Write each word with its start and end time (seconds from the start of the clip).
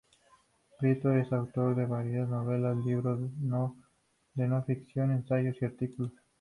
Prieto 0.79 1.13
es 1.13 1.31
autor 1.31 1.75
de 1.75 1.85
varias 1.85 2.27
novelas, 2.27 2.75
libros 2.83 3.19
de 3.21 4.47
no 4.47 4.63
ficción, 4.63 5.11
ensayos 5.11 5.55
y 5.61 5.65
artículos. 5.65 6.11